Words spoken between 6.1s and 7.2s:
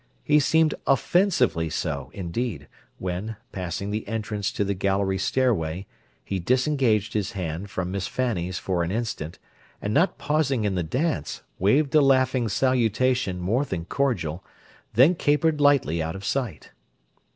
he disengaged